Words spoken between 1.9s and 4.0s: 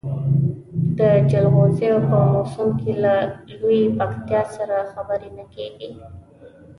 په موسم کې له لویې